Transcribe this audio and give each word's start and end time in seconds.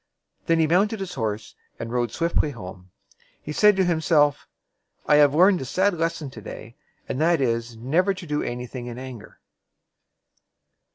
Then 0.47 0.57
he 0.57 0.65
mounted 0.65 0.99
his 0.99 1.13
horse 1.13 1.53
and 1.77 1.91
rode 1.91 2.11
swiftly 2.11 2.49
home. 2.49 2.89
He 3.39 3.51
said 3.51 3.75
to 3.75 3.83
himself, 3.85 4.47
"I 5.05 5.17
have 5.17 5.35
learned 5.35 5.61
a 5.61 5.65
sad 5.65 5.93
lesson 5.93 6.31
to 6.31 6.41
day; 6.41 6.75
and 7.07 7.21
that 7.21 7.39
is, 7.39 7.77
never 7.77 8.15
to 8.15 8.25
do 8.25 8.41
any 8.41 8.65
thing 8.65 8.87
in 8.87 8.97
anger." 8.97 9.39